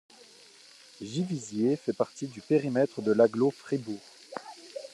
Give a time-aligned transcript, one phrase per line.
[1.03, 4.01] Givisiez fait partie du périmètre de l'Agglo Fribourg.